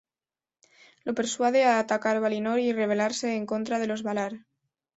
[1.05, 4.33] Lo persuade a atacar Valinor y rebelarse en contra de los Valar.